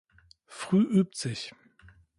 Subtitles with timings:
[0.47, 1.53] Früh übt sich.